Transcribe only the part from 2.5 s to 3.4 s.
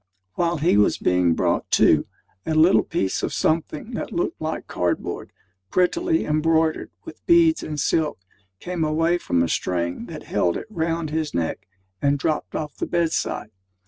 little piece of